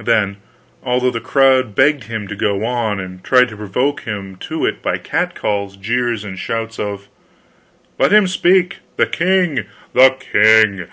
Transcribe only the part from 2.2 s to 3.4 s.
to go on, and